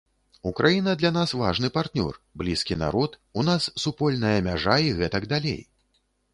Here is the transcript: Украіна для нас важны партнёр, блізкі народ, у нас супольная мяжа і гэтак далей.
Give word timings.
Украіна 0.51 0.93
для 1.01 1.11
нас 1.17 1.33
важны 1.41 1.69
партнёр, 1.75 2.17
блізкі 2.43 2.79
народ, 2.85 3.19
у 3.39 3.47
нас 3.51 3.71
супольная 3.85 4.35
мяжа 4.51 4.81
і 4.89 4.93
гэтак 5.01 5.33
далей. 5.39 5.61